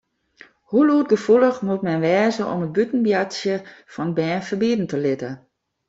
Hoe 0.69 0.83
lûdgefoelich 0.87 1.59
moat 1.65 1.83
men 1.85 2.01
wêze 2.05 2.43
om 2.53 2.61
it 2.65 2.73
bûten 2.75 3.01
boartsjen 3.05 3.61
fan 3.93 4.09
bern 4.17 4.45
ferbiede 4.47 4.85
te 4.91 4.97
litten? 5.05 5.35